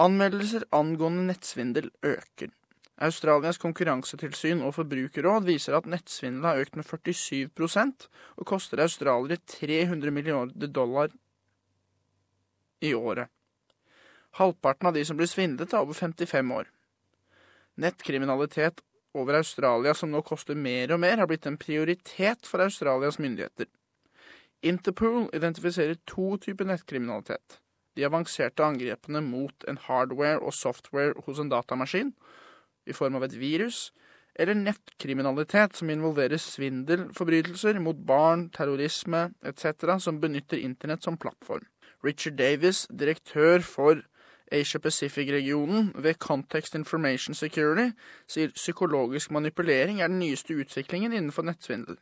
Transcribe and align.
Anmeldelser 0.00 0.64
angående 0.72 1.26
nettsvindel 1.28 1.90
øker. 2.06 2.48
Australias 3.04 3.58
konkurransetilsyn 3.60 4.62
og 4.64 4.74
forbrukerråd 4.78 5.44
viser 5.48 5.76
at 5.76 5.88
nettsvindel 5.88 6.46
har 6.48 6.60
økt 6.62 6.76
med 6.76 6.88
47% 6.88 8.06
og 8.36 8.46
koster 8.48 8.80
australiere 8.80 9.36
300 9.44 10.14
milliarder 10.16 10.72
dollar 10.72 11.12
i 12.80 12.94
året. 12.94 13.28
Halvparten 14.40 14.88
av 14.88 14.96
de 14.96 15.04
som 15.04 15.18
blir 15.18 15.28
svindlet, 15.28 15.72
er 15.72 15.84
over 15.84 15.96
55 15.96 16.52
år. 16.54 16.68
Nettkriminalitet 17.76 18.80
over 19.14 19.40
Australia 19.40 19.94
som 19.94 20.12
nå 20.12 20.22
koster 20.22 20.54
mer 20.54 20.92
og 20.94 21.00
mer, 21.02 21.18
har 21.18 21.28
blitt 21.28 21.48
en 21.50 21.58
prioritet 21.60 22.46
for 22.46 22.62
Australias 22.64 23.18
myndigheter. 23.18 23.66
Interpool 24.62 25.28
identifiserer 25.34 25.98
to 26.06 26.36
typer 26.40 26.68
nettkriminalitet. 26.68 27.60
De 27.96 28.06
avanserte 28.06 28.64
angrepene 28.64 29.22
mot 29.24 29.66
en 29.68 29.80
hardware 29.86 30.38
og 30.38 30.54
software 30.54 31.14
hos 31.26 31.40
en 31.42 31.50
datamaskin, 31.50 32.14
i 32.86 32.94
form 32.96 33.18
av 33.18 33.26
et 33.26 33.34
virus, 33.38 33.90
eller 34.40 34.56
nettkriminalitet 34.56 35.76
som 35.76 35.90
involverer 35.90 36.40
svindelforbrytelser 36.40 37.80
mot 37.82 37.98
barn, 38.06 38.48
terrorisme 38.54 39.30
etc., 39.46 39.98
som 39.98 40.20
benytter 40.22 40.62
internett 40.62 41.04
som 41.04 41.18
plattform. 41.18 41.66
Richard 42.04 42.38
Davis, 42.38 42.86
direktør 42.88 43.60
for 43.60 44.00
Asia 44.52 44.80
Pacific-regionen 44.80 45.92
ved 45.94 46.14
Context 46.18 46.74
Information 46.74 47.34
Security, 47.34 47.90
sier 48.26 48.54
psykologisk 48.56 49.30
manipulering 49.30 50.00
er 50.00 50.08
den 50.08 50.18
nyeste 50.22 50.56
utviklingen 50.56 51.12
innenfor 51.12 51.46
nettsvindel. 51.46 51.98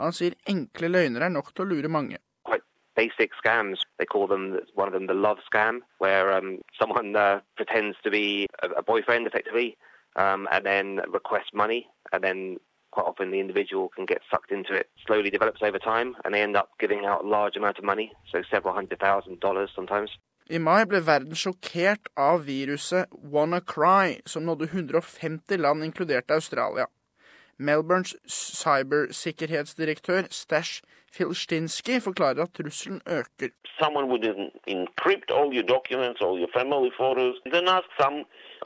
Han 0.00 0.12
sier 0.12 0.34
enkle 0.48 0.90
løgner 0.90 1.26
er 1.26 1.32
nok 1.34 1.52
til 1.54 1.64
å 1.66 1.70
lure 1.70 1.92
mange. 1.92 2.18
Basic 2.96 3.30
scams. 3.44 3.76
They 3.98 4.06
call 4.06 4.26
them 4.26 4.58
one 4.74 4.88
of 4.88 4.94
them 4.94 5.06
the 5.06 5.14
love 5.14 5.38
scam, 5.52 5.80
where 5.98 6.32
um, 6.32 6.58
someone 6.78 7.14
uh, 7.14 7.40
pretends 7.56 7.96
to 8.02 8.10
be 8.10 8.46
a, 8.62 8.68
a 8.80 8.82
boyfriend, 8.82 9.26
effectively, 9.26 9.76
um, 10.16 10.48
and 10.50 10.64
then 10.64 11.00
requests 11.12 11.52
money, 11.54 11.86
and 12.12 12.24
then 12.24 12.56
quite 12.90 13.06
often 13.06 13.30
the 13.30 13.40
individual 13.40 13.90
can 13.94 14.06
get 14.06 14.22
sucked 14.30 14.50
into 14.50 14.72
it. 14.72 14.88
Slowly 15.06 15.30
develops 15.30 15.62
over 15.62 15.78
time, 15.78 16.16
and 16.24 16.34
they 16.34 16.42
end 16.42 16.56
up 16.56 16.70
giving 16.80 17.04
out 17.04 17.24
a 17.24 17.28
large 17.28 17.56
amount 17.56 17.78
of 17.78 17.84
money, 17.84 18.12
so 18.32 18.42
several 18.50 18.74
hundred 18.74 18.98
thousand 19.00 19.40
dollars 19.40 19.70
sometimes. 19.74 20.10
I 20.48 20.58
mai 20.62 20.84
ble 20.86 21.00
verden 21.02 21.34
sjokkert 21.34 22.06
av 22.14 22.44
viruset 22.46 23.10
WannaCry, 23.32 24.20
som 24.30 24.44
nådde 24.46 24.68
150 24.70 25.58
land, 25.58 25.84
inkludert 25.84 26.30
Australia. 26.30 26.86
Melbournes 27.58 28.16
cybersikkerhetsdirektør 28.26 30.22
Stash 30.30 30.82
Filstinski 31.16 32.00
forklarer 32.00 32.42
at 32.42 32.54
trusselen 32.54 33.00
øker. 33.06 33.48
Someone 33.82 34.06
would 34.10 34.24
encrypt 34.66 35.30
all 35.30 35.48
your 35.56 35.66
documents, 35.76 36.20
all 36.20 36.38
your 36.38 36.52
family 36.58 36.90
photos, 37.00 37.34
then 37.52 37.68
ask 37.76 37.88
some 38.00 38.16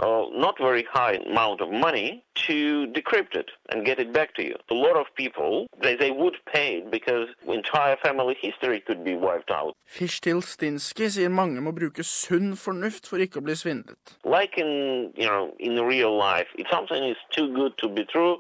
uh, 0.05 0.25
not 0.45 0.55
very 0.69 0.85
high 0.99 1.17
amount 1.31 1.61
of 1.65 1.69
money 1.87 2.09
to 2.47 2.87
decrypt 2.97 3.35
it 3.43 3.51
and 3.71 3.85
get 3.85 3.99
it 4.05 4.13
back 4.19 4.31
to 4.35 4.43
you. 4.49 4.57
A 4.71 4.75
lot 4.87 4.97
of 5.03 5.07
people, 5.23 5.67
they, 5.83 5.95
they 5.95 6.11
would 6.11 6.37
pay 6.55 6.71
because 6.97 7.27
entire 7.47 7.97
family 8.07 8.37
history 8.41 8.81
could 8.87 9.05
be 9.05 9.15
wiped 9.27 9.51
out. 9.51 9.73
Fishtilstinski 9.99 11.11
sier 11.11 11.29
mange 11.41 11.61
må 11.61 11.73
bruke 11.73 12.05
sunn 12.05 12.57
fornuft 12.57 13.07
for 13.11 13.19
ikke 13.19 13.39
å 13.41 13.47
bli 13.47 13.57
svindlet. 13.63 14.17
Like 14.25 14.55
in, 14.59 15.13
you 15.17 15.29
know, 15.29 15.55
in 15.59 15.75
real 15.95 16.17
life, 16.17 16.49
if 16.57 16.67
something 16.71 17.03
is 17.13 17.21
too 17.37 17.49
good 17.55 17.77
to 17.79 17.89
be 17.89 18.05
true, 18.05 18.39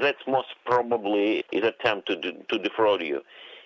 that's 0.00 0.26
most 0.26 0.48
probably 0.64 1.44
is 1.52 1.64
attempt 1.64 2.08
to, 2.08 2.20
to 2.20 2.58
defraud 2.58 3.02
you. 3.02 3.20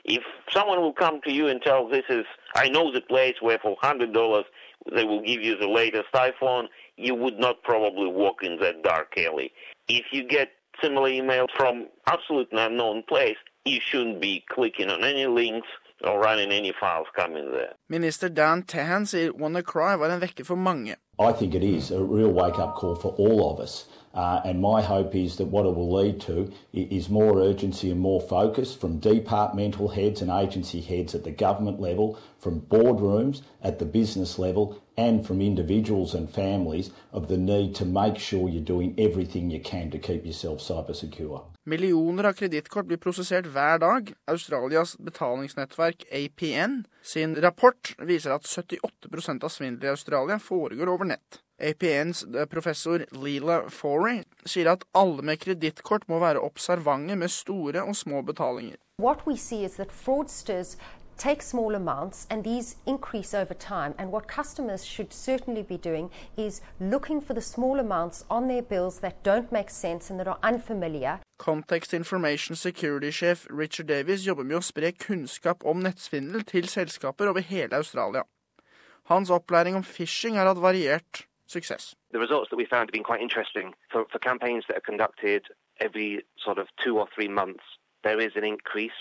If 0.05 0.23
someone 0.51 0.81
will 0.81 0.93
come 0.93 1.21
to 1.25 1.33
you 1.33 1.49
and 1.49 1.61
tell 1.61 1.89
this 1.89 2.05
is, 2.09 2.25
I 2.55 2.69
know 2.69 2.91
the 2.91 3.03
place 3.03 3.37
where 3.41 3.59
for 3.59 3.77
hundred 3.81 4.13
dollars 4.13 4.45
they 4.91 5.05
will 5.05 5.23
give 5.23 5.43
you 5.43 5.57
the 5.57 5.69
latest 5.69 6.09
iPhone, 6.15 6.69
you 6.97 7.15
would 7.15 7.39
not 7.39 7.63
probably 7.63 8.07
walk 8.09 8.43
in 8.43 8.59
that 8.61 8.83
dark 8.83 9.15
alley. 9.19 9.53
If 9.89 10.07
you 10.11 10.27
get 10.27 10.53
similar 10.83 11.11
emails 11.11 11.49
from 11.57 11.89
absolutely 12.07 12.63
unknown 12.63 13.03
place, 13.09 13.37
you 13.65 13.79
shouldn't 13.81 14.21
be 14.21 14.45
clicking 14.49 14.89
on 14.89 15.05
any 15.05 15.27
links 15.27 15.69
or 16.05 16.21
running 16.21 16.53
any 16.53 16.73
files 16.73 17.07
coming 17.15 17.53
there. 17.53 17.75
Minister 17.89 18.29
Dan 18.29 18.63
Tehan 18.63 19.07
sier 19.07 19.33
WannaCry 19.33 19.99
var 19.99 20.11
en 20.11 20.21
vekker 20.21 20.45
for 20.45 20.57
mange. 20.57 20.97
I 21.19 21.33
think 21.33 21.55
it 21.55 21.63
is 21.63 21.91
a 21.91 22.03
real 22.03 22.31
wake-up 22.33 22.77
call 22.77 22.95
for 22.95 23.13
all 23.19 23.53
of 23.53 23.61
us. 23.61 23.85
Uh, 24.15 24.41
and 24.45 24.61
my 24.61 24.83
hope 24.83 25.15
is 25.15 25.37
that 25.37 25.47
what 25.47 25.67
it 25.67 25.77
will 25.77 25.93
lead 25.93 26.21
to 26.21 26.51
is 26.73 27.09
more 27.09 27.39
urgency 27.39 27.91
and 27.91 28.01
more 28.01 28.21
focus 28.21 28.75
from 28.75 28.99
departmental 28.99 29.89
heads 29.89 30.21
and 30.23 30.31
agency 30.31 30.81
heads 30.81 31.15
at 31.15 31.23
the 31.23 31.31
government 31.31 31.79
level, 31.79 32.19
from 32.39 32.63
boardrooms 32.63 33.43
at 33.63 33.79
the 33.79 33.85
business 33.85 34.39
level, 34.39 34.83
and 34.97 35.27
from 35.27 35.41
individuals 35.41 36.15
and 36.15 36.29
families 36.29 36.91
of 37.13 37.29
the 37.29 37.37
need 37.37 37.75
to 37.75 37.85
make 37.85 38.19
sure 38.19 38.49
you're 38.49 38.63
doing 38.63 38.95
everything 38.99 39.51
you 39.51 39.61
can 39.61 39.91
to 39.91 39.99
keep 39.99 40.25
yourself 40.27 40.59
cyber 40.61 40.95
secure. 40.95 41.43
Millioner 41.65 42.25
av 42.25 42.33
kredittkort 42.35 42.87
blir 42.87 42.97
prosessert 42.97 43.47
hver 43.47 43.79
dag. 43.79 44.15
Australias 44.27 44.97
betalingsnettverk 44.97 45.90
APN 46.13 46.85
sin 47.03 47.37
rapport 47.43 47.95
viser 47.99 48.35
at 48.37 48.47
78% 48.47 49.45
av 49.45 49.49
svindel 49.49 49.89
i 49.89 49.95
Australia 49.95 50.39
foregår 50.39 50.89
over 50.89 51.05
nett. 51.05 51.41
APNs 51.61 52.25
eh, 52.25 52.47
professor 52.47 53.05
Leela 53.11 53.63
Forey 53.71 54.23
sier 54.49 54.71
at 54.73 54.85
alle 54.97 55.23
med 55.23 55.41
kredittkort 55.43 56.07
må 56.09 56.21
være 56.23 56.41
observante 56.41 57.17
med 57.21 57.33
store 57.33 57.85
og 57.85 57.97
små 57.97 58.23
betalinger. 58.25 58.79
What 59.01 59.27
we 59.27 59.37
see 59.37 59.65
is 59.65 59.77
that 59.77 59.93
fraudsters 59.93 60.77
take 61.21 61.43
small 61.43 61.75
amounts 61.75 62.27
and 62.31 62.43
these 62.43 62.77
increase 62.87 63.35
over 63.35 63.55
time. 63.55 63.95
And 63.99 64.11
what 64.11 64.27
customers 64.27 64.85
should 64.85 65.13
certainly 65.13 65.63
be 65.63 65.77
doing 65.77 66.11
is 66.37 66.63
looking 66.81 67.21
for 67.21 67.35
the 67.35 67.43
small 67.43 67.79
amounts 67.79 68.25
on 68.31 68.49
their 68.49 68.63
bills 68.63 69.01
that 69.01 69.23
don't 69.23 69.53
make 69.53 69.71
sense 69.71 70.11
and 70.11 70.19
that 70.19 70.27
are 70.27 70.39
unfamiliar. 70.43 71.21
Context 71.39 71.95
Information 71.95 72.57
Security-sjef 72.57 73.47
Richard 73.51 73.87
Davies 73.87 74.25
jobber 74.25 74.45
med 74.45 74.61
å 74.61 74.65
spre 74.65 74.93
kunnskap 74.93 75.65
om 75.65 75.81
nettsvindel 75.85 76.45
til 76.49 76.69
selskaper 76.69 77.29
over 77.29 77.45
hele 77.45 77.77
Australia. 77.77 78.25
Hans 79.13 79.31
opplæring 79.31 79.77
om 79.77 79.85
phishing 79.85 80.37
er 80.37 80.45
har 80.45 80.55
hatt 80.55 80.63
variert 80.63 81.27
success. 81.47 81.95
The 82.13 82.21
results 82.21 82.49
that 82.51 82.57
we 82.57 82.67
found 82.67 82.89
have 82.89 82.97
been 82.97 83.09
quite 83.11 83.23
interesting 83.23 83.75
for, 83.93 84.07
for 84.13 84.19
campaigns 84.19 84.65
that 84.69 84.77
are 84.77 84.87
conducted 84.91 85.43
every 85.81 86.23
sort 86.39 86.59
of 86.59 86.67
two 86.85 86.99
or 86.99 87.09
three 87.15 87.29
months. 87.29 87.65
There 88.03 88.21
is 88.21 88.33
an 88.35 88.45
increase 88.45 89.01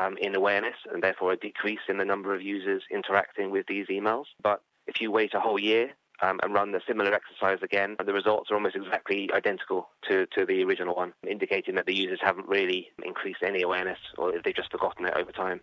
um, 0.00 0.16
in 0.20 0.34
awareness 0.36 0.76
and 0.92 1.02
therefore 1.02 1.32
a 1.32 1.36
decrease 1.36 1.84
in 1.88 1.98
the 1.98 2.04
number 2.04 2.34
of 2.34 2.42
users 2.42 2.82
interacting 2.90 3.50
with 3.50 3.66
these 3.66 3.86
emails. 3.88 4.26
But 4.42 4.62
if 4.86 5.00
you 5.00 5.10
wait 5.10 5.34
a 5.34 5.40
whole 5.40 5.58
year 5.58 5.90
um, 6.22 6.38
and 6.42 6.54
run 6.54 6.72
the 6.72 6.80
similar 6.86 7.12
exercise 7.12 7.58
again, 7.62 7.96
the 8.06 8.12
results 8.12 8.50
are 8.50 8.54
almost 8.54 8.76
exactly 8.76 9.28
identical 9.34 9.88
to, 10.08 10.26
to 10.34 10.46
the 10.46 10.62
original 10.62 10.94
one, 10.94 11.12
indicating 11.28 11.74
that 11.74 11.86
the 11.86 11.94
users 11.94 12.20
haven't 12.22 12.48
really 12.48 12.88
increased 13.04 13.42
any 13.42 13.62
awareness 13.62 13.98
or 14.16 14.32
they've 14.32 14.54
just 14.54 14.70
forgotten 14.70 15.06
it 15.06 15.14
over 15.14 15.32
time. 15.32 15.60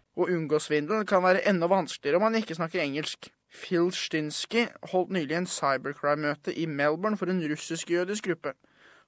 Kan 1.08 1.24
være 1.24 1.48
enda 1.50 1.68
vanskeligere 1.68 2.16
om 2.16 2.22
man 2.22 2.36
ikke 2.36 2.56
snakker 2.56 2.82
engelsk. 2.82 3.30
Phil 3.54 3.92
Stinsky 3.92 4.66
holdt 4.92 5.12
nylig 5.12 5.38
en 5.38 5.46
cybercrime-møte 5.46 6.54
i 6.54 6.66
Melbourne 6.66 7.18
for 7.18 7.26
en 7.26 7.52
russisk-jødisk 7.52 8.24
gruppe. 8.28 8.54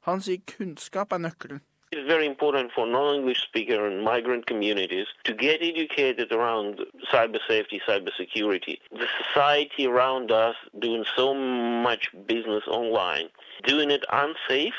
Han 0.05 0.21
sier 0.21 0.43
kunnskap 0.57 1.11
er 1.11 1.17
nøkkelen. 1.17 1.61
It's 1.91 2.07
very 2.07 2.25
important 2.25 2.71
for 2.73 2.85
non-English 2.85 3.41
speaker 3.43 3.85
and 3.87 4.03
migrant 4.03 4.47
communities 4.47 5.07
to 5.23 5.33
get 5.33 5.61
educated 5.61 6.31
around 6.31 6.81
cyber 7.11 7.39
safety, 7.47 7.79
cyber 7.87 8.09
security. 8.17 8.81
The 8.91 9.07
society 9.23 9.87
around 9.87 10.31
us 10.31 10.55
doing 10.79 11.05
so 11.15 11.33
much 11.33 12.09
business 12.27 12.63
online, 12.67 13.29
doing 13.63 13.91
it 13.91 14.03
unsafe 14.11 14.73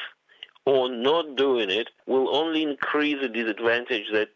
or 0.65 0.91
not 0.91 1.37
doing 1.37 1.71
it 1.71 1.89
will 2.07 2.35
only 2.35 2.63
increase 2.63 3.21
the 3.21 3.29
disadvantage 3.29 4.07
that 4.13 4.29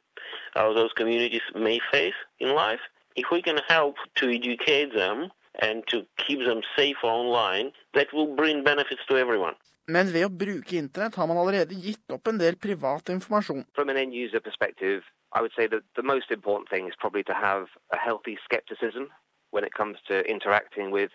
uh, 0.54 0.72
those 0.72 0.92
communities 0.92 1.42
may 1.54 1.80
face 1.90 2.14
in 2.38 2.54
life. 2.54 2.80
If 3.16 3.26
we 3.32 3.42
can 3.42 3.58
help 3.68 3.96
to 4.16 4.30
educate 4.30 4.94
them 4.94 5.30
and 5.60 5.86
to 5.88 6.06
keep 6.16 6.40
them 6.44 6.62
safe 6.76 7.02
online, 7.02 7.72
that 7.94 8.12
will 8.12 8.34
bring 8.34 8.64
benefits 8.64 9.04
to 9.08 9.16
everyone. 9.16 9.54
Men 9.90 10.12
ved 10.14 10.26
å 10.28 10.30
bruke 10.30 10.76
internett 10.78 11.16
har 11.18 11.26
man 11.26 11.40
allerede 11.40 11.74
gitt 11.74 12.12
opp 12.14 12.28
en 12.30 12.38
del 12.38 12.56
privat 12.56 13.10
informasjon. 13.10 13.64
From 13.74 13.90
an 13.90 13.98
end 13.98 14.14
user 14.14 14.40
perspective, 14.40 15.02
I 15.34 15.40
would 15.40 15.54
say 15.56 15.66
that 15.66 15.82
the 15.96 16.06
most 16.06 16.30
important 16.30 16.70
thing 16.70 16.86
is 16.88 16.94
probably 16.98 17.24
to 17.24 17.34
have 17.34 17.66
a 17.92 17.98
healthy 17.98 18.38
skepticism 18.44 19.10
when 19.50 19.64
it 19.64 19.74
comes 19.74 19.98
to 20.06 20.22
interacting 20.30 20.92
with 20.94 21.10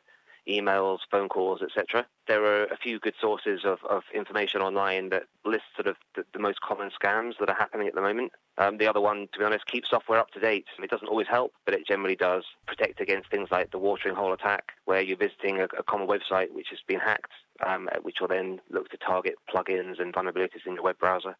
emails, 0.47 0.99
phone 1.09 1.29
calls, 1.29 1.61
etc. 1.61 2.05
There 2.27 2.43
are 2.43 2.65
a 2.65 2.77
few 2.77 2.99
good 2.99 3.15
sources 3.19 3.61
of, 3.65 3.79
of 3.89 4.03
information 4.13 4.61
online 4.61 5.09
that 5.09 5.23
list 5.43 5.63
sort 5.75 5.87
of 5.87 5.95
the, 6.15 6.23
the, 6.33 6.39
most 6.39 6.61
common 6.61 6.89
scams 6.89 7.33
that 7.39 7.49
are 7.49 7.55
happening 7.55 7.87
at 7.87 7.95
the 7.95 8.01
moment. 8.01 8.31
Um, 8.57 8.77
the 8.77 8.87
other 8.87 9.01
one, 9.01 9.27
to 9.33 9.39
be 9.39 9.45
honest, 9.45 9.65
keep 9.65 9.85
software 9.85 10.19
up 10.19 10.31
to 10.31 10.39
date. 10.39 10.65
It 10.81 10.89
doesn't 10.89 11.07
always 11.07 11.27
help, 11.27 11.53
but 11.65 11.73
it 11.73 11.85
generally 11.87 12.15
does 12.15 12.43
protect 12.67 13.01
against 13.01 13.29
things 13.29 13.49
like 13.51 13.71
the 13.71 13.79
watering 13.79 14.15
hole 14.15 14.33
attack, 14.33 14.71
where 14.85 15.01
you're 15.01 15.17
visiting 15.17 15.59
a, 15.59 15.65
a 15.77 15.83
common 15.83 16.07
website 16.07 16.51
which 16.53 16.67
has 16.69 16.79
been 16.87 16.99
hacked, 16.99 17.31
um, 17.65 17.89
which 18.03 18.17
will 18.21 18.27
then 18.27 18.61
look 18.69 18.89
to 18.89 18.97
target 18.97 19.35
plugins 19.53 19.99
and 19.99 20.13
vulnerabilities 20.13 20.65
in 20.65 20.75
your 20.75 20.83
web 20.83 20.97
browser. 20.99 21.35